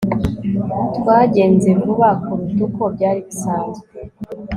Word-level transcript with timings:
twagenze 0.97 1.69
vuba 1.81 2.09
kuruta 2.23 2.61
uko 2.67 2.83
byari 2.95 3.19
bisanzwe 3.27 3.87